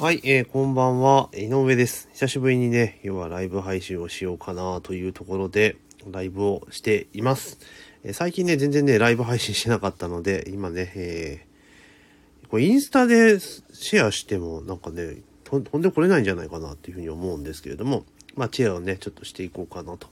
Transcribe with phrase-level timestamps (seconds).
[0.00, 2.08] はい、えー、こんばんは、井上です。
[2.12, 5.74] 久しぶりにね、要はライブ配信をしようかなというところで、
[6.12, 7.58] ライブをしています。
[8.04, 18.04] えー、最近ね、全然ね、ライブ配信してなかったので、今ね、えー、これインスタでシェアしても、なんかね、飛んでこれないんじゃないかなっていうふうに思うんですけれども、
[18.38, 20.08] まあ、チェアをね、ちょっとしていこうかなと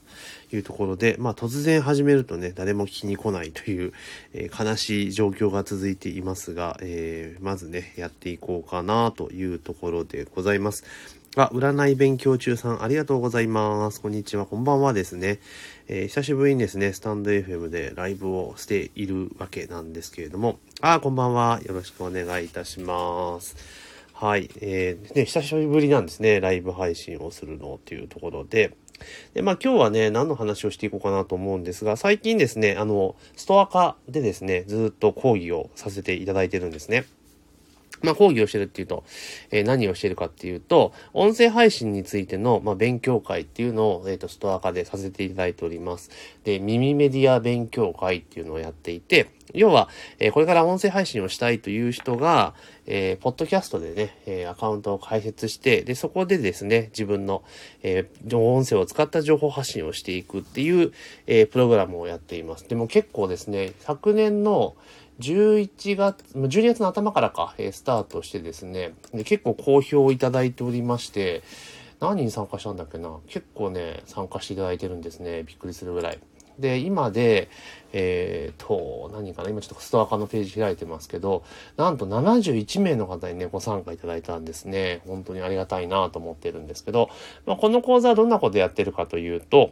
[0.51, 3.93] いうところで、まあ、突然始めるとね、誰も聞きに来ないという、
[4.33, 10.83] えー、悲しい状況が続いていますが、えー、まずね、やっていこうかなというところでございます。
[11.35, 14.01] あ、占い勉強中さん、ありがとうございます。
[14.01, 15.39] こんにちは、こんばんはですね。
[15.87, 21.61] えー、久しぶりにですね、スタンド FM でライブをしているわけなんですけれども、あ、こんばんは。
[21.63, 23.86] よろしくお願いいたします。
[24.19, 24.49] はい。
[24.61, 26.39] えー、ね、久しぶりなんですね。
[26.39, 28.75] ライブ配信をするのっていうところで。
[29.35, 37.05] で、まあ今日はね、何の話をしていこうかなと思うんですが、最近ですね、あの、ストア化でですね、ずっと講義をさせていただいてるんですね。
[38.01, 39.03] まあ、講義をしてるっていうと、
[39.51, 46.09] えー、何をしてるかっていうと、音声配信についての、まあ、勉強会っていうのを、えっ、ー、と、ストア化でさせていただいております。
[46.43, 49.89] で、耳メディア勉強会っていうのをやっていて、要は、
[50.19, 52.53] えー、これから音声配信をしたいという人が、
[52.85, 57.43] えー、ポッドキャストでね、えー、アカウントを開設して、で、そこでですね、自分の、
[57.83, 60.91] えー、音声を使った情報発信をしていくっていう、
[61.27, 62.67] えー、プログラムをやっています。
[62.67, 64.75] でも結構ですね、昨年の、
[65.19, 71.43] 11月、12月の頭からか、えー、スタートしてですねで、結構好評をいただいておりまして、
[71.99, 75.43] 何人参加したんだっけな結構ね、参加していただいてるんですね。
[75.43, 76.19] びっくりするぐらい。
[76.59, 77.49] で、今で、
[77.93, 81.43] えー、と、何かな今ちょっとストア化のページ開いてますけど、
[81.75, 85.01] なんと71名の方にね、ご参加いただいたんですね。
[85.07, 87.09] 本当にありがたいなと思ってるんですけど、
[87.45, 89.71] まあ、この講座はどんなことやってるかというと、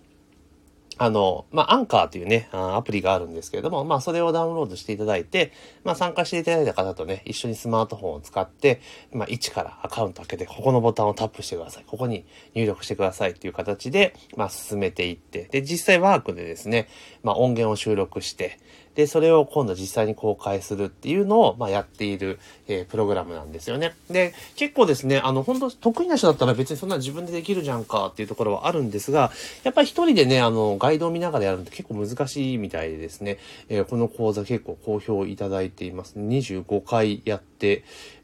[0.97, 5.51] あの、まあ、アンカーというね、アプリがあるんですけれども、まあ、それをダウンロードしていただいて、
[5.83, 11.83] まあ、参加していただいた方とね、一緒にスマートフォンを使って、まあ、1からアカウント開けて、ここのボタンをタップしてください。
[11.85, 16.87] ここに入力してくださいっていう形で、まあ、進めていって、で、実際ワークでですね、
[17.23, 18.59] まあ、音源を収録して、
[18.95, 23.93] で、それを今度実際に公開するっていうのを、まあ、やっている、えー、プログラムなんですよね。
[24.09, 29.31] で、結構ですね、あの、本当得意な人だったら別にそんな自分でできるじゃんかっていうところはあるんですが、
[29.63, 33.37] やっぱり一人でね、あの、ガイドを見ながらやるのって結構難しいみたいでですね、
[33.69, 36.17] えー、この講座結構好評いただいています。
[36.17, 37.54] 25回やって、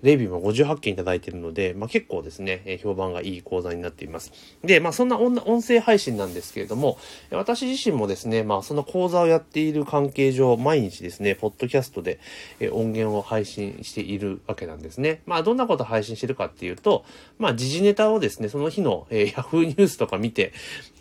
[0.04, 4.32] レビューも58件いただいているので、まあ、結構ですね、え、評判がいい講座になっています。
[4.64, 6.98] で、まあ、そんな音声配信なんですけれども、
[7.32, 12.20] 私自身もですね、まあ、その講座をやっている関係上、毎日ですね、ポッドキャストで、
[12.60, 15.22] え音源を配信しているわけなんですね。
[15.26, 17.06] まあ、どんなこと配信してるかっていうと、
[17.38, 20.54] まあ、時事ネタをですね、その日の、えー、Yahoo ニュースとか見て、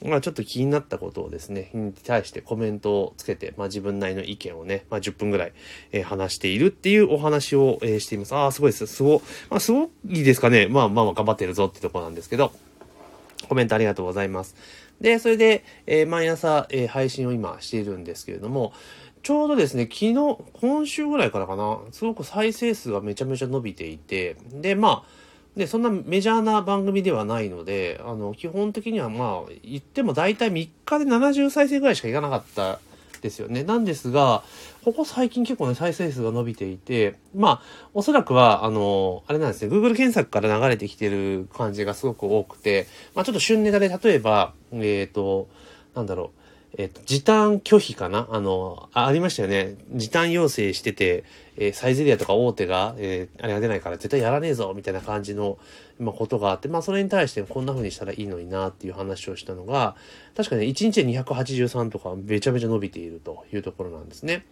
[0.05, 5.53] まあ、ちょっと気になったことをですね、に対してコメントをつけて、まあ、自分なりの意見をね、まあ、10分ぐらい、
[5.93, 8.30] えー、話しているっていうお話を、えー、しています。
[8.33, 8.87] ああ、すごいです。
[8.87, 10.67] すご、まあ、すごいですかね。
[10.67, 12.53] まあ、まあ、まあ、頑張ってるぞってとこなんですけど、
[13.49, 14.55] コメントありがとうございます。
[15.01, 18.73] で、それで、えー、毎朝、えー、配信を今しているんですけれども、
[19.23, 25.21] ちょうどですね、昨日、今週ぐらいからかな、すごく再生数がめちゃめちゃ伸びていて、で、まあ、
[25.57, 32.79] で、そんなメジャーな番組ではないので、あの、基本的にはまあ、言っても大体3日で70再生ぐらいしかいかなかった
[33.21, 33.65] ですよね。
[33.65, 34.43] なんですが、
[34.85, 45.49] ここ最近結構ね、再生数が伸びていて、まあ、おそらくは、あの、あれなんですね、Google 検索から流れてきてる感じがすごく多くて、まあちょっと旬ネタで例えば、えっ、ー、と、
[45.95, 46.33] なんだろ
[46.73, 48.27] う、えっ、と、時短拒否かな？
[48.31, 49.77] あのあ、ありましたよね。
[49.93, 51.25] 時短要請してて、
[51.61, 55.59] えー、サイゼリアとか大手が、えー、あれが出ないから絶対やらねえぞ、みたいな感じの、
[55.99, 59.95] まあ、ことがあって、まあ、それに対してこんな風にしたらいいのにな、っていう話をしたのが、
[60.35, 64.47] 確か、ね、1日で283とかめちゃめちゃ伸びているというところなんですね。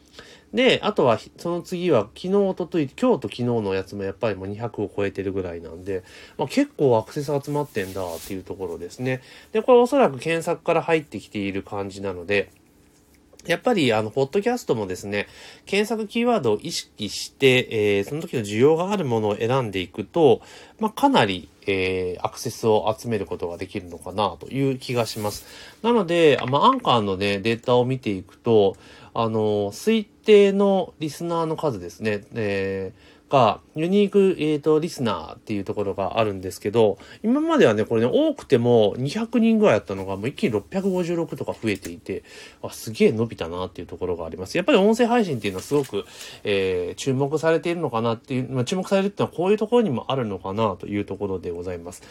[0.52, 6.02] で、あとは、その次は、昨日、おととい、今日と昨日のやつもやっぱりもう200を超えてるぐらいなんで、
[6.36, 9.22] まあ、結構アクセス集まってんだっていうところですね。
[9.52, 12.50] で、これおそらく検索から入ってきている感じなので、
[13.46, 15.26] やっぱり、あの、ポッドキャストもですね、
[15.64, 20.40] 検索キーワードを意識して、えー、その時の需要があるものを選んでいくと、
[20.80, 25.46] まあ、かなり、えー、アクセスを集めることができるのかなという気がします。
[25.82, 28.76] なので、まあ、アンカーのね、データを見ていくと、
[29.14, 42.24] あの、推定のリスナーの数ですね、えーが、ユニーク、えっ、ー、と、リスナーっていうところがあるんですけど、今まではね、これね、多くても200人ぐらいやったのが、もう一気に656とか増えていて、
[42.62, 44.56] あ、すげえ伸びたなっていうところがあります。
[44.56, 46.04] やっぱり音声配信っていうのはすごく、
[46.44, 52.02] えー、注目されているのかなっていう、まあ、注目されるっていうのはこういうところにもあるのかなというところでございます。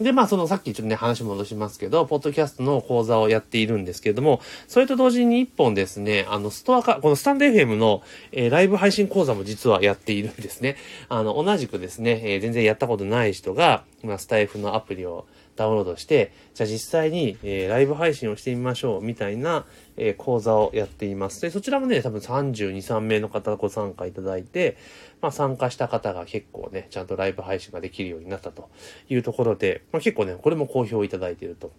[0.00, 8.02] で、まあ、そのさっきちょっとね、話戻しますけど、ポッドキャストの講座をやっているんですけれども、それと同時に一本ですね、あの、ストア化、このスタンド FM の、
[8.32, 10.76] えー、ライブ配信講座も実はやっているんですね。
[11.10, 15.26] あの、同じくですね、えー、全然やったことない人が、まあ、スタイフのアプリを
[15.60, 19.66] ダウンロードして、じゃあ実際に、えー、ライブ配信をしてみましょう、みたいな、
[19.98, 21.42] えー、講座をやっています。
[21.42, 24.78] で、そちらもね、多分32、3名の方ご参加いただいて、
[25.20, 28.70] まあ参加した方が結構ね、ちゃんとライブ配信ができるようになったと
[29.10, 31.70] いうところで、まあ結構ね、これも好評いただいていると。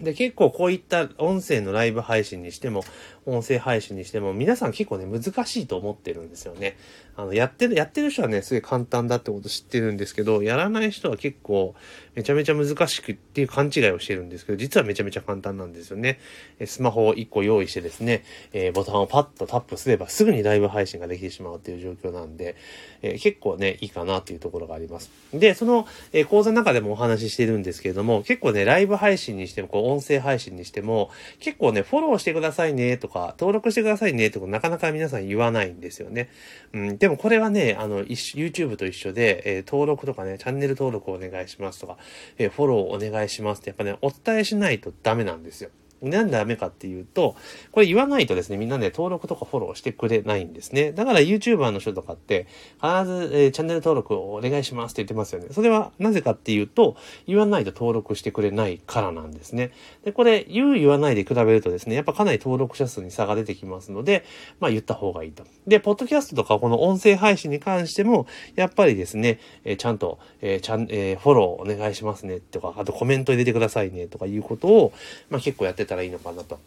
[0.00, 2.82] で、結構こういった音声のライブ配信にしても、
[3.26, 6.76] 音声配信にしても、皆さん結構ね、難しいと思ってるんですよね。
[7.16, 11.74] あの、やってる、やってる人はね、すごい簡単だってこと知ってるんですけど、やらない人は結構、
[12.14, 16.18] めちゃめちゃ難しくっていう勘違いをしてるんですけど、実はめちゃめちゃ簡単なんですよね。
[16.66, 22.56] スマホを1個用意してですね、えー、ボタンをパッとタップすればすぐにライブ配信ができてしまうっていう状況なんで、
[23.02, 25.10] えー、結構ね、いいかなっていうところがあります。
[25.32, 31.10] で、その、えー、講座の中でもお話ししてるんですけれども、結構ね、ライブ配信にしても、こう、音声配信にしても、
[31.40, 36.30] 結構ね、フォローしてくださいねとか、登録してくださいねとか、なかなか皆さん言わないんですよね。
[36.72, 41.96] うん、でもこれはね、あの、YouTube と一緒で、えー、登録とかね、チャンネル登録お願いしますとか、
[42.38, 45.70] えー、フォローお願いしますって、やっぱね、お伝えしないとダメなんですよ。
[46.02, 47.36] なんでダメかっていうと、
[47.72, 50.92] これ言わないとですね、みんなね、登録とかフォローしてくれないんですね。
[50.92, 52.46] だから YouTuber の人とかって、
[52.80, 55.48] 必ず、えー、チャンネル登録をお願いしますって言ってますよね。
[55.50, 56.96] それはなぜかっていうと、
[57.26, 59.72] 言わないと登録してくれないからなんですね。
[60.04, 64.24] で、これ、言う言わないで比べるとですね、やっぱかなり登録者数に差が出てきますので、
[64.60, 65.44] まあ言った方がいいと。
[65.66, 68.26] で、ポッドキャストとかこの音声配信に関しても、
[68.56, 74.92] やっぱりですね、えー、ちゃんと、えー、ちゃん、えー、フォローお願いしますねとか、あとコメント入れてくださいねとかいうことを、
[75.30, 76.58] まあ結構やってたたらいいのかなと。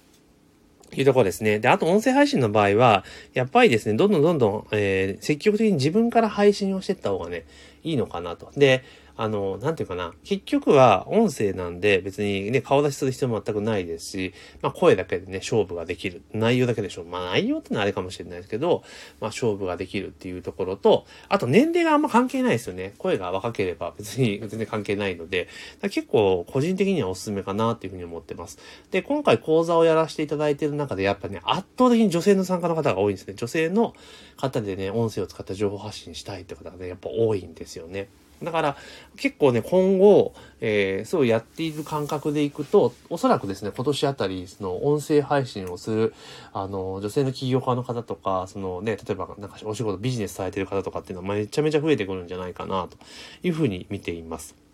[0.95, 1.59] いうところですね。
[1.59, 3.03] で、あと音声配信の場合は、
[3.33, 7.45] やっぱりですね、どんどんどんどん、えー、積極的に自分から配信をしていった方がね、
[7.83, 8.51] いいのかなと。
[8.56, 8.83] で、
[9.18, 16.22] あの、なんていうかな、結局は音声なんで別にね、顔出しする必要も全くないですし、まあ声だけでね、勝負ができる。
[16.34, 17.06] 内容だけでしょう。
[17.06, 18.84] まあ内容ってのはあれかもしれないですけど、
[19.19, 22.94] まあ勝負ができるっていうところと、あと年齢があんま関係ないですよね。
[23.00, 25.48] 声が若ければ別に 全然関係ないので、
[25.81, 28.60] 結構個人的にはおすすめかなっていうふうに思ってます。
[28.92, 33.34] で、今回講座をやらせていただいている中でやっぱね、圧倒的に女性の参加の方が多いんですね。
[33.36, 33.96] 女性の
[34.36, 38.10] 方でね、音声を使った情報発信したいって方がね、やっぱ多いんですよね。
[38.44, 38.78] だから、
[39.18, 46.13] 結構ね、今後、えー、そうやっている感覚でいくと、おそらくですね、今年あたり、その、音声配信をする、
[46.54, 52.98] あの、女性の起業家の方とか、そのね、例えば、なんかお仕事、ビジネスされてる方とかっていうのは、めちゃめちゃ増えてくるんじゃないかな、と
[53.44, 54.67] いうふうに見ています。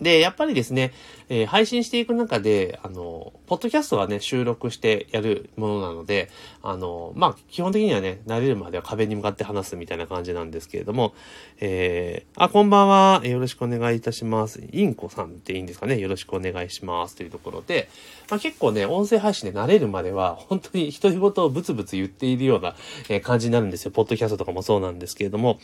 [0.00, 0.92] で、やっぱりですね、
[1.28, 6.28] えー、配信していく中で、あの、ポッドキャストはね、収録してやるものなので、
[6.62, 11.14] あの、まあ、基本的にはね、慣れるまでは壁に向かって話すみたいな感じなんですけれども、
[11.60, 14.62] えー、あ、こんばんは、よろしくお願いいたします。
[14.72, 17.14] インコさんっていいんですかね、よろしくお願いします。
[17.14, 17.88] というところで、
[18.30, 22.74] まあ、結構ね、音声配信で慣れるまでは、本当に独り言をブツブツ言っているような、
[23.08, 23.90] え、感じになるんですよ。
[23.90, 25.58] ポッドキャストとかもそうなんですけれども、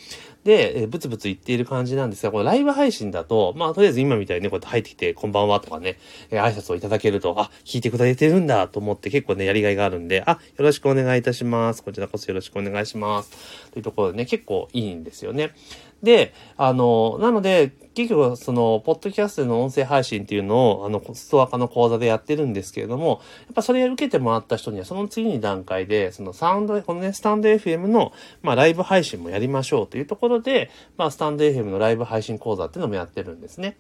[0.45, 5.99] で、えー、ブツブツ言っている感じなんですが、これライブ配信だと、まあ、とりあえず今みたいにね、こうやって入ってきて、こんばんはとかね、
[6.31, 11.83] えー、挨拶をいただけると、あ、聞いてくれてるんだと思って結構ね、やりがいがあるんで、あ、よろしくお願いいたします。
[11.83, 13.71] こちらこそよろしくお願いします。
[13.73, 15.53] というところでね、結構いいんですよね。
[16.07, 33.77] で、あの、なので、結局、その、ポッドキャストの音声配信っていうのを、あの、ストア化の講座でやってるんですけれども、やっぱそれを受けてもらった人には、その次に段階で、そのサウンド、このね、スタンド FM の、まあ、ライブ配信もやりましょうというところで、まあ、スタンド FM のライブ配信講座っていうのもやってるんですね。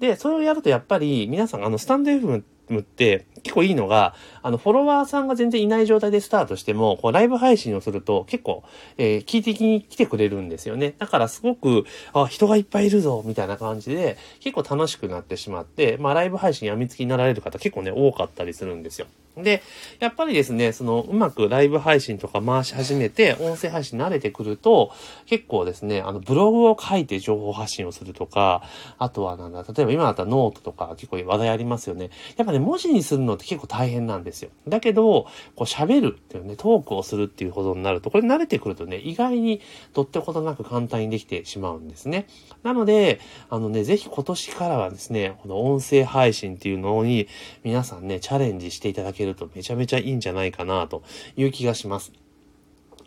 [0.00, 8.64] で、それをやるとやっぱり、皆さん、あの、スタンド FM ってって結構いいのが、あの、フォロワーさんが全然いない状態でスタートしても、こう、ライブ配信をすると結構、
[8.96, 10.94] えー、聞いてきに来てくれるんですよね。
[10.98, 19.06] だからすごく、あ、人がいっぱいいるぞ、みたいな感じで、結構楽しくなってしまって、まあ、ライブ配信やみつきになられる方結構ね、多かったりするんですよ。
[19.42, 19.62] で、
[19.98, 24.92] やっぱりですね、その、うまくライブ配信とか回し始めて、音声配信慣れてくると、
[25.26, 28.62] 結構ですね、あの、ブログを書いて情報発信をするとか、
[28.98, 32.10] あとはなんだ、例えば今だったらノートとか結構話題ありますよね。
[32.36, 34.50] やっぱね、文字にするのって結構大変なんですよ。
[34.68, 35.28] だけど、こ
[35.58, 39.60] う喋るっていうね、トークをするっていうほうになると、これ慣れてくるとね、意外に
[39.94, 42.26] どってことなく簡単にできてしまうんですね。
[42.62, 47.28] なので、あのね、ぜひ今年からはですね、この音声配信っていうのに、
[47.62, 51.02] 皆さんね、チャレンジしていただけるとめちゃめちゃいいんじゃないかなと
[51.36, 52.12] いう気がします。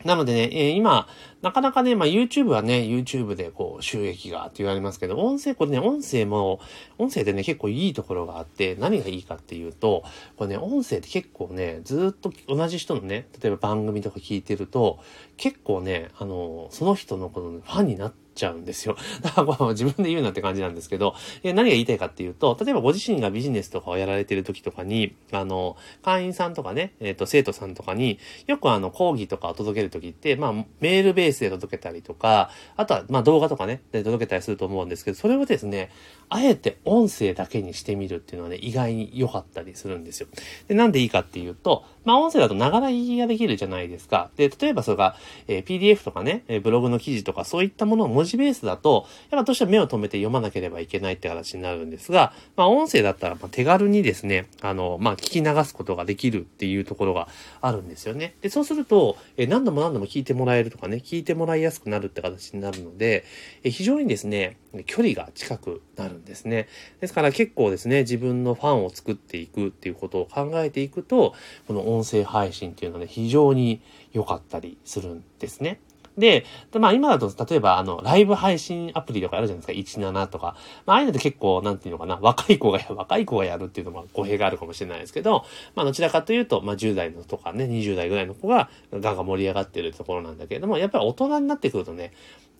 [0.03, 1.07] なのでね、えー、今、
[1.41, 6.59] なかなかね、まあ YouTube はね、YouTube でこう収益がって言われますけど、音声、これね、音声も、
[6.97, 10.03] 音声でね、結構いいところがあって、何がいいかっていうと、
[10.35, 14.99] これね、音声って結構ね、ずっと同じ人のね、例えば番組とか聞いてると、
[15.37, 18.97] 結構ね、あの、その人のこの、ファンになって、ちゃうんですよ。
[19.21, 35.91] だから自分で言うなって感じなんですけど、何が言いたいかっていうと、例えばご自身がビジネスとかをやられてる時とかに、あの、会員さんとかね、えっ、ー、と、生徒さんとかに、よくあの、講義とかを届ける時って、まあ、メールベースで届けたりとか、あとは、まあ、動画とかね、で届けたりすると思うんですけど、それをですね、
[36.29, 40.27] あえて音声だけにしてみるっていうのはね、意外に良かったりするんですよ。
[40.67, 44.31] で、なんでいいかっていうと、まあ、音声だとながら言いができるじゃないですか。
[44.35, 45.15] で、例えばそれが、
[45.47, 57.27] えー、PDF とかね、ブログの記事とかそういったものを文字ベースだと、やっぱどうしても目を止めて読まなければいけないって形になるんですが、まあ、音声だったら、ま手軽にですね、あの、まあ、聞き流すことができるっていうところが
[57.61, 58.35] あるんですよね。
[58.41, 63.25] で、そうすると、え何度も何度も聞いてもらえるとかね、聞いてもらいやすくなるって形になるので、
[63.63, 66.67] え非常にですね、距離が近くなるんですね。
[67.01, 71.35] ですから結構ですね、自分のファンを作っていくっていうことを考えていくと、
[71.67, 73.81] この音声配信っていうのはね、非常に
[74.13, 75.79] 良かったりするんですね。
[76.17, 80.55] で、まあ今だと、例えばあの、ライブ配信アプリとかあるじゃないですか、17とか。
[80.85, 92.11] まあああいうのって結構、なんていうのかな、若い子がや、 若い子がやるっていうのも語弊があるかもしれないですけど、まあどちらかというと、まあ10代のとかね、20代ぐらいの子がガンガン盛り上がってるところなんだけれども、やっぱり大人になってくるとね、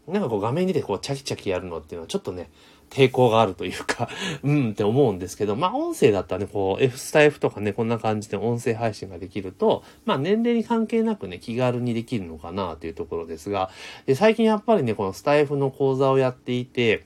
[0.07, 2.49] なんかこう画面に出てこうチャキチャキやるのっていうのはちょっとね、
[2.93, 4.07] 抵抗があるというか
[4.43, 13.69] うんって思うんですけど、まあ音声だったらね、こう F スタイフとかね、こんな感じで音声配信ができると、まあ年齢に関係なくね、気軽にできるのかなというところですが、
[14.05, 17.05] で最近やっぱりね、このスタイフの講座をやっていて、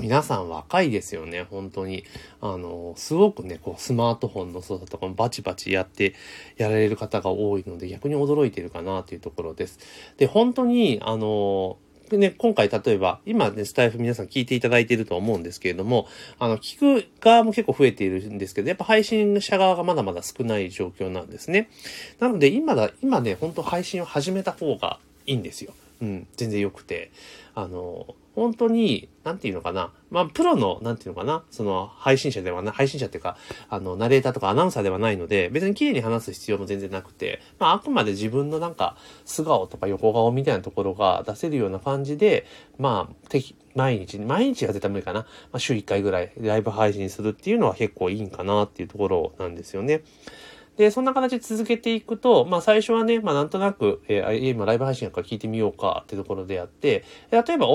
[0.00, 2.04] 皆さん若いですよね、本当に。
[2.40, 6.14] あの、すごくね、こう、スマートフォンの操作とかもバチバチやって、
[6.56, 9.80] やられる方が多いので、逆に驚いてるかなというところです。
[10.16, 11.78] で、本当に、あの、
[12.08, 16.06] でね、今回例えば、今ね、スタイフ皆さん聞いていただいていると思うんですけれども、
[16.38, 21.68] あの、聞く側も結構増えているんですけど、やっぱ配信者側がまだまだ少ない状況なんですね。
[22.18, 25.74] なので、今だ、今ね、本当配信を始めた方がいいんですよ。
[26.00, 27.10] うん、全然良くて。
[27.54, 29.92] あの、本当に、なんていうのかな。
[30.10, 31.44] まあ、プロの、なんていうのかな。
[31.50, 33.36] その、配信者ではな、配信者っていうか、
[33.68, 42.46] あの、ナレーターとかアナウンサーではないので、別に綺麗に話す必要も全然なくて、まあ、あくまで自分のなんか、素顔とか横顔みたいなところが出せるような感じで、
[42.78, 45.20] まあ、適、毎日、毎日は絶対無理かな。
[45.20, 50.02] まあ、週1回ぐらいライブ配信するっていうのは結構いいんかなっていうところなんですよね。
[50.78, 57.66] で、そんな形で続けていくと、まあ最初はね、まあなんとなく、えー、今ライブ配信やから聞いてみようかってところでやって、例えば、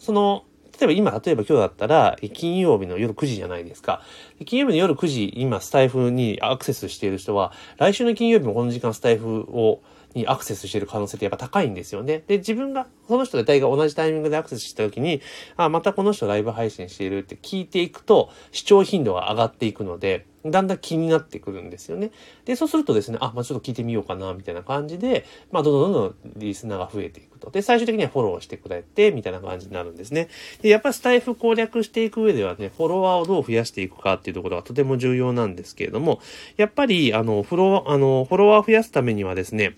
[0.00, 0.44] その、
[0.80, 4.02] 例えば今、例えば今日だったら、金曜日の夜9時じゃないですか。
[4.46, 9.82] 金曜日の夜9時、今スタイフにアクセスしている人は、来週の金曜日もこの時間スタイフを、
[10.14, 12.24] にアクセスしている可能性ってやっぱ高いんですよね。
[12.26, 15.20] で、自分が、その人で大概同じタイミングでアクセスした時に、
[15.56, 22.12] あ、またこの人ライブ配信しているって聞いていくと、視聴頻度が上がっていくので、だんだん気になってくるんですよね。
[22.46, 27.50] で、そうするとですね、あ、まあちょっと聞いてみようかな、みたいな感じで、まあどんどんどんどんリスナーが増えていくと。
[27.50, 30.28] で、最終的にはフォローしてくれて、みたいな感じになるんですね。
[30.62, 36.20] で、やっぱりスタイフ攻略していく上ではね、フォロワーをどう増やしていくかっていうところがとても重要なんですけれども、
[36.56, 39.74] やっぱり、あの、フォロワー、あの、フォロワーを増やすためにはですね、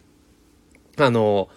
[0.96, 1.48] あの、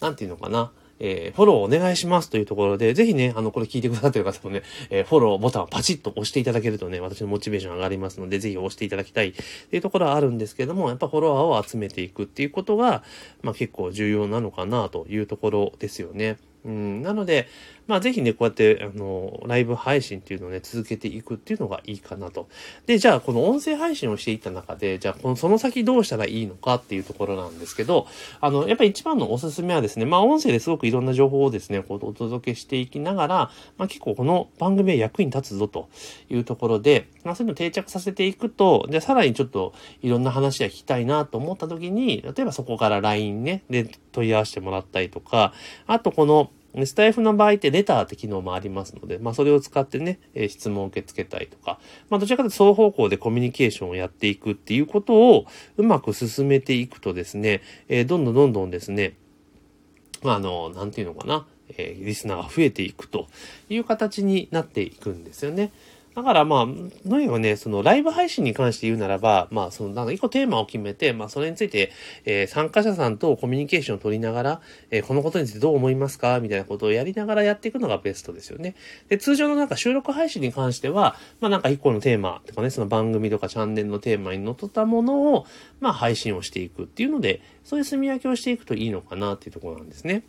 [0.00, 0.70] なんていうのかな。
[1.00, 9.42] えー、フォローお願いしますというところで、ぜひね、あの、これ聞いてくださってる方もね、えー、フォローボタンをパチッと押していただけるとね、私のモチベーション上がりますので、ぜひ押していただきたいって
[9.76, 13.02] いうところはあるんですけども、やっぱフォロワーを集めていくっていうことが、
[13.42, 16.38] まあ結構重要なのかなというところですよね。
[16.64, 17.46] うん、なので、
[17.86, 22.48] まあぜひね、こうやって、あの、ライブ配信っていうのをね、続けていくっていうのがいいかなと。
[22.86, 28.06] で、じゃあ、この音声配信をしていった中で、じゃあ、この、その先どうしたらいいのかっていうところなんですけど、
[28.40, 35.88] あの、やっぱり一番のおすすめはですね、まあ音声ですごくいろんな情報をですね、こう、お届けしていきながら、まあ結構この番組は役に立つぞと
[36.30, 45.52] いうところで、まあそういうの定着させていくと、じゃあさらにちょっといろんな話が聞きたいなと思った時に、例えばそこから LINE ね、で問い合わせてもらったりとか、
[45.86, 46.50] あとこの、
[46.84, 51.78] スタイフの場合ってレターって機能もありますので、まあそれを使ってね、え、質問を受け付けたりとか、
[52.10, 59.16] まあどちらかというと双方向でコミュニケーションをやっていくっていうことをうまく進めていくとですね、え、どんどんどんどんですね、
[60.22, 63.28] まあの、なんていうのかな、え、リスナーが増えていくと
[63.68, 65.72] いう形になっていくんですよね。
[66.14, 66.66] だからまあ、
[67.08, 71.90] のにかね、そのライブ配信に関して言うならば、まあそのなんか一個テーマを決めて、まあそれについて、
[72.24, 74.60] えー、参加者さんとコミュニケーションを取りながら、
[74.92, 76.38] えー、このことについてどう思いますか？
[76.38, 78.76] みたいなことをやりながらやっていくのがベストですよね。
[79.08, 85.46] で、通常のなんか収録配信に関しては、まあなんか一個のテーマとかね、その番組とかチャンネルのテーマにのっとったものを、
[85.80, 90.22] まあ配信をしていくっていうので、そういう住み分けをしていくといいのかなっていうところなんですね。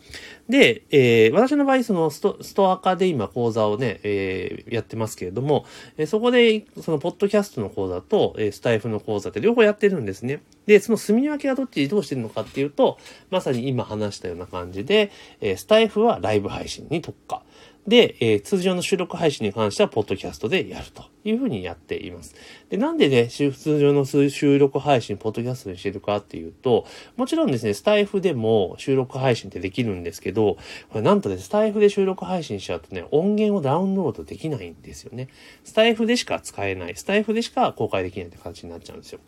[0.49, 5.65] で、えー、私の場合、そのスト、ストア化で今講座をね、えー、やってますけれども、
[5.97, 10.41] えそこで、その、ポッドキャストの講座と、えスタイフの講座って両方やってるんですね。
[10.65, 12.97] で、その住み分けはどっちにどうしてるのかっていうと、
[13.29, 15.11] まさに今話したような感じで、
[15.41, 17.43] えスタイフはライブ配信に特化。
[17.87, 22.35] で、えー、通常の収録配信に関しては、ポッドキャストでやるというふうにやっています。
[22.69, 30.57] で、なんでね、通常の収録配信、ポッドキャストにしてるかっていうと、もちろんですね、スタイフでも収録配信ってできるんですけど、
[30.89, 35.27] これなんとね、スタイフで収録配信しちゃうとね、音源をダウンロードできないんですよね。
[35.63, 39.19] スタイフでしか使えない、スタイフでしか公開できないって形になっちゃうんですよ。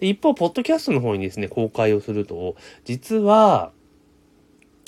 [0.00, 3.72] で一方、ポッドキャストの方にですね、公開をすると、実は、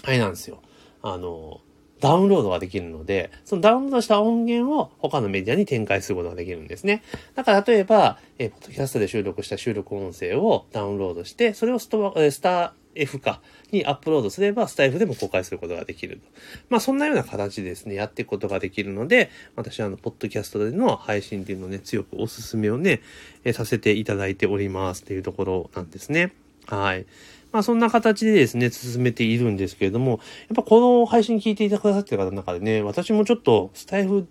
[0.05, 0.63] あれなんですよ。
[1.03, 1.61] あの、
[2.01, 7.03] ダウンロードができるので、そのダウンロードした音源を他のメディアに展開することができるんですね。
[7.35, 13.41] だから例えば、えー、ポッドキャストで収録した収録音声をダウンロードして、それをストスター F か
[13.71, 16.21] にアップロードすれば、スタイフでも公開することができる。
[16.69, 23.01] まあ、そんなような形でですね、やっていくことができるので、私はあの、ポッドキャストでの配信っていうのをね、強くお勧めをね、
[23.45, 26.33] えさせていただいておりますっていうところなんですね。
[26.67, 27.07] はい。
[27.53, 30.19] まあそんな形でですね、進めているんですけれども、やっ
[30.57, 34.27] ぱこの配信聞いていてくださってる方の中でね、私もちょっとスタイフ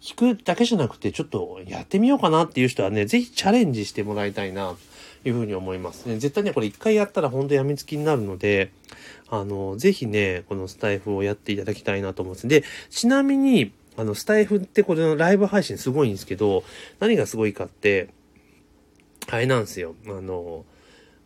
[0.00, 4.76] 聞くだけじゃなくて、ちょっとやってみようかなっていう人はね、ぜひチャレンジしてもらいたいな、
[5.22, 6.18] というふうに思いますね。
[6.18, 8.70] 絶対ね、これ一回やったら本当やみつきになるので、
[9.30, 12.48] あの、ぜひね、このスタイフをやっていただきたいなと思うんです。
[12.48, 16.62] で、ちなみに、あの、スタイフってこれのライブ配信すごいんですけど、
[17.00, 18.08] 何がすごいかって、
[19.30, 19.94] あれなんですよ。
[20.06, 20.66] あの、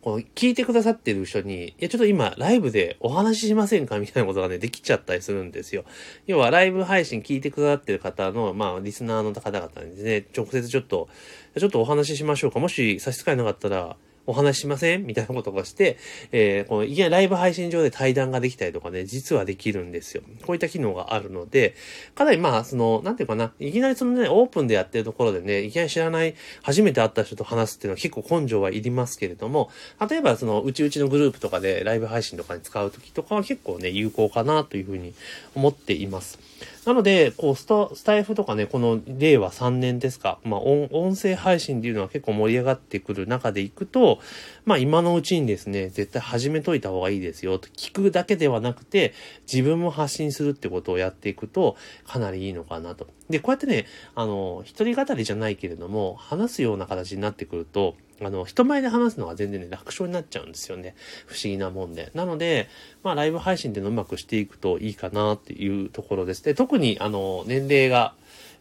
[0.01, 3.97] この聞いてくださってる人に、いや、ちょっと今、ライブでお話ししませんか？
[3.99, 5.83] みたいなことがね、できちゃったりするんですよ。
[6.25, 11.09] 要は、ライブ配信聞いてくださってる方の、まあ、リスナーの方々にですね、直接ちょっと、
[11.57, 12.59] ちょっとお話ししましょうか？
[12.59, 13.97] もし差し支えなかったら、
[14.29, 15.05] お話しません？
[15.05, 15.97] みたいなことがして、
[16.31, 20.21] えー、このいきなりライブ配信上で対談ができたりとかね、実はできるんですよ。
[20.45, 21.75] こういった機能があるので、
[22.13, 29.71] かなりまあ、その、なんていうかな、いきなりそのね、オープンでやってるところでね、いきなり知らない、初めて会った人と話すっていうのは結構根性はいりますけれども、
[30.09, 35.15] 例えばその、うちうちのグループとかでライブ配信とかに使うときとかは結構ね、有効かなというふうに
[35.55, 36.37] 思っています。
[36.85, 44.18] なので、こうスタ、スタイフとかね、この令和3年ですか、まあ音、音声配信っていうのは結構盛り上がってくる中でいくと、
[44.65, 49.13] まあ今のうちにですね、絶対始めといた方がいいですよと、聞くだけではなくて、
[49.51, 53.07] 自分も発信するってことをやっていくと、かなりいいのかなと。
[53.29, 53.85] で、こうやってね、
[54.15, 60.95] あの、一人語りじゃないけれども、話すような形になってくると、あの、人前で話すのは全然ね、楽勝になっちゃうんですよね。
[61.25, 62.11] 不思議なもんで。
[62.13, 62.67] なので、
[63.03, 68.13] まあ、ライブ配信でのうまくしていくといいかなっていうところですで、特に、あの、年齢が、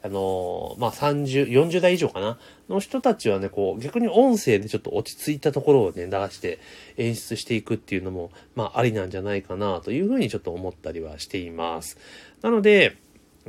[0.03, 2.39] あの、まあ、30、40代以上かな？
[2.69, 6.61] の人たちはね、こう、逆に音声でちょっと落ち着いたところをね、出して
[6.97, 11.99] 演出していくっていうのも、まあ、ありなんじゃないかなというふうにちょっと思ったりはしています。
[12.43, 12.97] なので、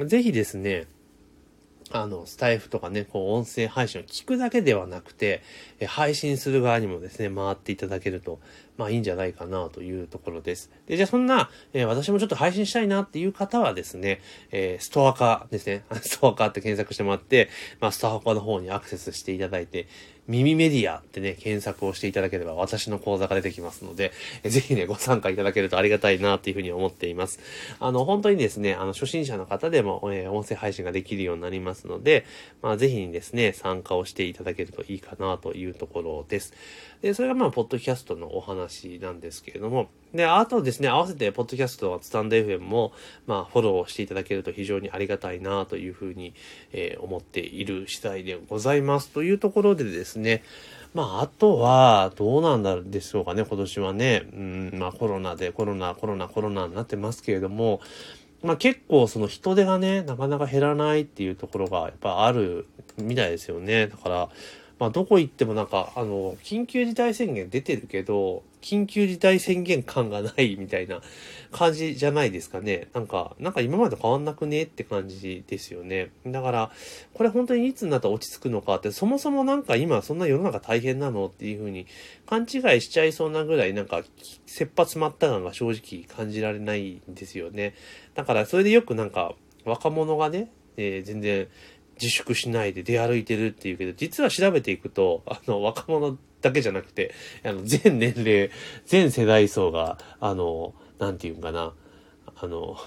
[0.05, 0.87] ぜひですね、
[1.91, 5.41] あの、スタイフとかね、こう、音声配信を聞くだけではなくて、
[5.79, 8.39] え配信する側にもですね、回っていただけると、
[8.77, 10.71] まあいいんじゃないかなというところです。
[10.87, 14.21] で、じゃあそんな、えー、私もちょっと配信したいなっていう方はですね、
[14.51, 17.49] えー、ストア化ですね、 ストア化って検索してもらって、
[17.81, 19.87] まあストア化の方にアクセスしていただいて、
[20.29, 24.11] 耳メディアってね、検索をしていただければ私の講座が出てきますので、
[24.43, 27.39] ぜひね、ご参加いただけるとありがたいなっていうふうに思っています。
[27.79, 32.25] あの、本当にですね、あの、初心者の方でも、えー、音声配信ができるようになりますので、
[32.61, 36.53] まあ、ぜひにですね、参加をしていただけるといいかなというところです。
[37.01, 42.91] で、それがまあ、ポッドキャストのお話なんですけれども、で、あとですね、合わせて、ポッドキャストはスタンド FM も、
[43.25, 46.33] まあ、フォローしていただけると非常にありがたいなというふうに、
[46.73, 49.11] えー、思っている次第でございます。
[49.11, 50.43] というところでですね、
[50.93, 54.23] まあ、あとは、どうなんだでしょうかね、今年はね。
[54.33, 57.79] うん、まあ、コロナで、コロナ、コロナ、コロナになってますけれども、
[58.41, 63.87] まあ結構その人手がね、なかなか減らないっていうところがやっぱあるみたいですよね。
[63.87, 64.29] だから、
[64.79, 71.01] まあどこ行ってもなんか、あの、緊急事態宣言出てるけど、緊急事態宣言感がないみたいな
[71.51, 72.87] 感じじゃないですかね。
[72.93, 76.11] なんか、なんか今まで変わんなくねって感じですよね。
[76.25, 76.71] だから、
[77.13, 81.85] これ本当にいつになったら落ち着くのかって、そもそもなんか今そんな世の中大変なのっていうふうに
[82.25, 84.01] 勘違いしちゃいそうなぐらいなんか、
[84.45, 87.75] 切羽詰まった感が正直感じられないんですよね。
[88.15, 89.33] だからそれでよくなんか、
[89.65, 91.47] 若者がね、えー、全然
[92.01, 98.49] 自粛しないで出歩いてるっていうけど、実は調べていくと、あの、若者だけじゃなくて、あの、全年齢、
[98.85, 101.73] 全世代層が、あの、なんていうんかな、
[102.35, 102.77] あの、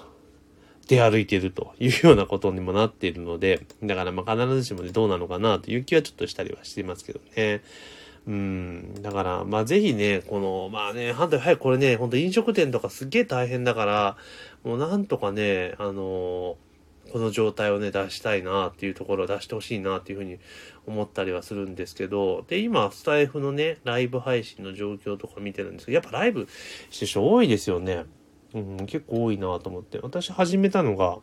[0.89, 7.63] 出歩いてるというようなことにもなっているので、だからまあ必ずしもね、どうなのかなという気はちょっとしたりはしていますけどね。
[8.27, 8.95] うん。
[9.03, 14.17] だから、まあぜひね、この、まあね、反対、はい、これね、ほんと飲食店とかすっげえ大変だから、
[14.65, 16.57] もうなんとかね、あの
[17.13, 20.39] この状態をね、出したいなっていうところを出してほしいなっていうふうに
[20.87, 26.49] 思ったりはするんですけど、で、今、スタイフのね、ライブ配信の状況とか見てるんですけど、やっぱライブ
[26.91, 28.07] してる人多いですよね。
[28.55, 29.99] うん、結構多いなと思って。
[29.99, 31.19] 私始めたのが、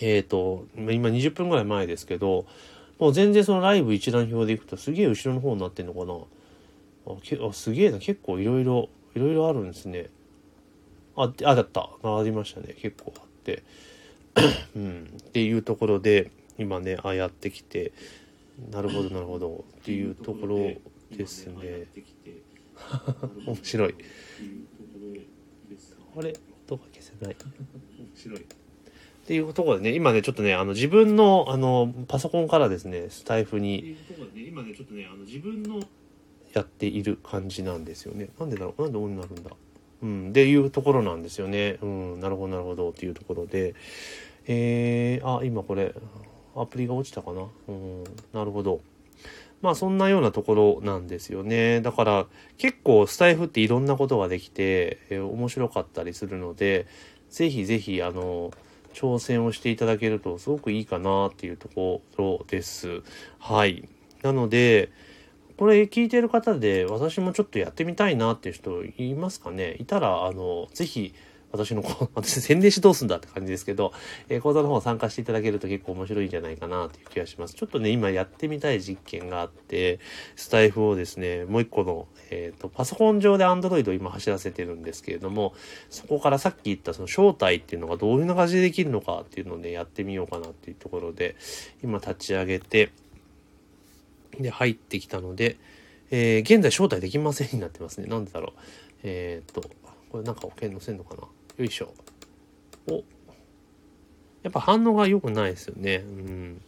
[0.00, 2.46] えっ、ー、と、今20分ぐらい前ですけど、
[3.00, 6.14] もう全然そのライブ一覧表でいくとすげえ後ろの方になってんのかな
[7.06, 10.10] あけあすげえな、結構いろいろ、いろいろあるんですね。
[11.16, 11.90] あ、あ、だった。
[12.02, 12.74] ありましたね。
[12.78, 13.64] 結構あって。
[14.76, 15.08] うん。
[15.16, 17.92] っていうところで、今ね、ああやってきて、
[18.70, 19.64] なるほど、なるほど。
[19.80, 20.56] っていうところ
[21.16, 21.86] ですね。
[23.46, 23.94] 面白い。
[26.16, 26.34] あれ？
[26.66, 27.36] 音が消せない。
[27.98, 28.40] 面白い。
[28.40, 28.42] っ
[29.26, 33.96] ていうところでね、今ね、ちょっとね、あの、自分の、あの、パソコンからですね、スタイフに、
[34.34, 35.82] 今ね、ちょっとね、あの、自分の、
[36.54, 38.30] やっている感じなんですよね。
[38.40, 38.82] なんでだろう？
[38.82, 39.50] なんでオンになるんだ？
[40.02, 41.78] うん、っていうところなんですよね。
[41.82, 43.74] うん、なるほど、なるほど、っていうところで。
[44.48, 45.94] えー、あ、今これ、
[46.56, 47.42] アプリが落ちたかな？
[47.68, 48.80] うん、なるほど。
[49.60, 51.80] まあそんなようなところなんですよね。
[51.80, 56.86] だから結構スタイフっていろんなことができて、えー、面白かったりするので、
[57.30, 58.50] ぜひぜひあの、
[58.94, 63.02] 挑戦をしていただけるとすごくいいかなっていうところです。
[63.38, 63.88] はい。
[64.22, 64.90] なので、
[65.56, 69.76] これ聞いてる方で私もちょっとやってみたいなっていう人いますかね？
[69.78, 71.14] いたら、あの、ぜひ
[71.52, 71.82] 私の、
[72.14, 73.92] 私宣伝しどうすんだって感じですけど、
[74.28, 77.54] えー、講座の方参加していただけると結構面白いんじゃないかなっていう気がします。
[77.54, 79.98] ちょっとね、今やってみたい実験があって、
[80.36, 85.54] スタイフをですね、もう一個の、えっ、ー、と、パソコン上で Android を今走らせてるんですけれども、
[85.90, 91.36] そこからさっき言ったその正体っていうのがどういう感じでできるのかっていうのをね、やってみようかなっていうところで、
[91.82, 92.90] 今立ち上げて、
[94.38, 95.56] で、入ってきたので、
[96.10, 98.06] えー、現在招待できませんになってますね。
[98.06, 98.60] なんでだろう。
[99.02, 99.68] えー、っと、
[100.10, 101.22] これなんか保険載せんのかな
[101.58, 101.92] よいしょ。
[102.88, 103.02] お。
[104.44, 105.96] やっぱ反応が良くないですよね。
[105.96, 106.62] うん。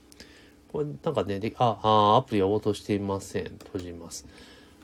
[0.73, 3.45] これなんかね、であ、あ、アプリは応答していません。
[3.65, 4.27] 閉じます。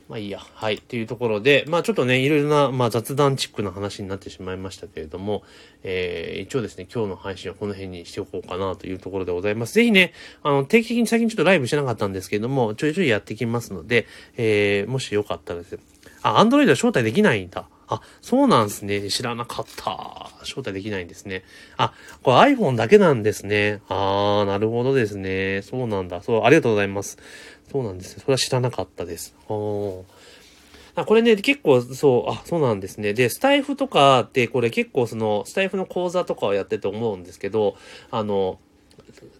[0.09, 0.39] まあいいや。
[0.39, 0.75] はい。
[0.75, 5.43] っていうところで、まあちょっとね、いろいろな、まあ雑談チックな話になってしまいましたけれども、
[5.83, 9.75] えー、一応ですね、今日の配信はこの辺にしておこうかなというところでございます。
[9.75, 10.13] ぜひね、
[10.45, 15.83] あの、定期的に最近ちょっとライブしてなかったんですけれども、ちょいちょいやってきますので、えー、もしよかったらですね、
[16.23, 17.69] あ、アンドロイドは招待できないんだ。
[17.89, 19.09] あ、そうなんですね。
[19.11, 20.31] 知らなかった。
[20.43, 21.45] 招待できないんですね。
[21.77, 23.81] あ、これ iPhone だけなんですね。
[23.89, 25.63] あー、なるほどですね。
[25.63, 26.23] そうなんだ。
[26.23, 27.19] そう、ありがとうございます。
[27.71, 29.35] そうなんですねそれは知らなかったです。
[30.99, 33.13] あこれね、結構、そう、あ、そうなんですね。
[33.13, 37.77] で、スタイフとかって、これ結構その、スタイフの講座とかをやってて思うんですけど、
[38.11, 38.59] あの、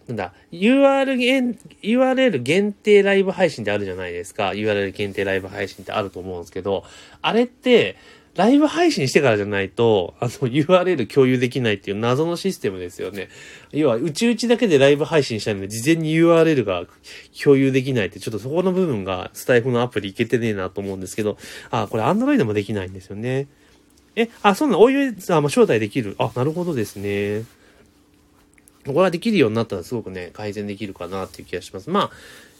[0.07, 4.49] なんだ、URL, URL 限定ライブ配信ってあるじゃないですか。
[4.49, 6.83] URL 限定ライブ配信ってあると思うんですけど、
[7.21, 7.95] あれって、
[8.37, 13.29] ライブ配信してからじゃないと、あの URL 共有できないっていう謎のシステムですよね。
[13.71, 16.85] 要は、うちうちだけでライブ配信したいので、事前に URL が
[17.43, 21.37] 共有できないって、ちょっとそこの部分がスタイフのアプリいけてねえなと思うんですけど、
[21.71, 23.47] あ、これ Android もできないんですよね。
[24.15, 26.15] え、あ、そんな、お湯、あ、まあ、招待できる。
[26.19, 27.43] あ、なるほどですね。
[28.93, 31.89] これはできるようになったらすごくね、改善できるかなっていう気がします。
[31.89, 32.11] まあ、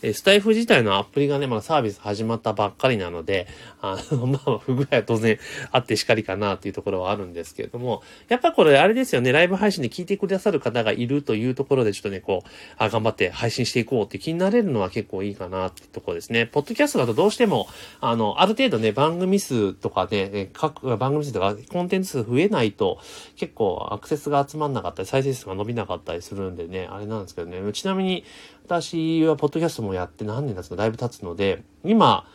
[0.04, 3.48] えスタイフ自体のアプリがね、まだサービス始まったばっかりなので、
[3.82, 5.40] あの、 まあ、不具合は当然
[5.72, 16.46] あってしかりかなっていうところはあるんですけれども、やっぱこれあれですよね、ライブ配信で聞いてくださる方がいるというところで、ちょっとね、こう、あ、頑張って配信していこうって気になれるのは結構いいかなってところですね。
[16.46, 17.68] ポッドキャストだとどうしても、
[18.00, 23.00] あの、ある程度ね、番組数とかね、各番組数とかコンテンツ数増えないと、
[23.36, 28.24] 結構アクセスが集まんなかったり、再生数が伸びなかったりするんでね、あれなんですけどね、ちなみに、
[28.66, 32.26] 私はポッドキャストもやって何年経つかだいぶ経つので、今、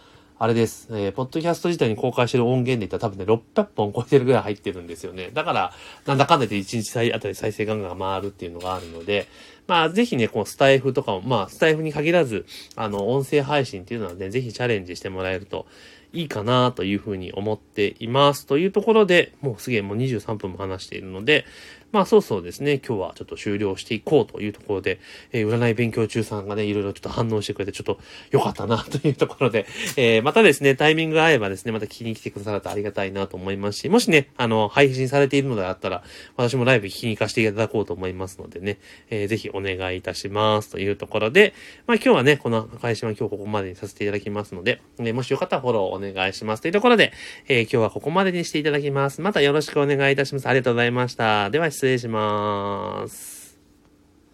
[0.43, 0.89] あれです。
[0.91, 5.31] えー、ポッドキャスト自体に公開してる音源で言ったら多分ね、600本超えてるぐらい入ってるんですよね。
[5.33, 5.73] だから、
[6.05, 9.29] なんだかんだで1日あたり再生ガンガン回るっていうのがあるので、
[9.69, 15.67] まあ、ぜひね、このスタイフとかも、まあ、スタイフに限らず、あの、音声配信っていうのはね、ぜひチャレンジしてもらえると
[16.13, 18.47] いいかなというふうに思っています。
[18.47, 21.45] というところで、もうすげえもう23分も話しているので、
[21.93, 24.99] まあそうそうですね、今日はちょっと終了していこうというところで、
[25.31, 27.99] えー、占い勉強中さんがね、いろいろちょっと反応してくれて、ちょっと
[28.31, 36.03] 良かったなというところで、 えー、またですね、タイミングが合えばですね、また聞きに来てくださるとありがたいなと思いますし、もしね、あの、配信されているのであったら、
[36.37, 38.79] 私もライブ聞きに行かせていただこうと思いますのでね、
[39.11, 41.53] えー、ぜひお願いいたしますというところで、
[41.87, 47.13] まあ今日はね、この配信は今日ここまでにさせていただきますので、えもしよかったらフォローお願いしますというところで、
[47.49, 49.21] え今日はここまでにしていただきます。
[49.21, 50.49] またよろしくお願いいたします。
[50.49, 51.51] ありがとうございました。
[51.51, 53.42] では失礼します。